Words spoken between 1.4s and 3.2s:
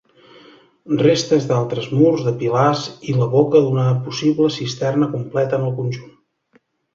d'altres murs, de pilars i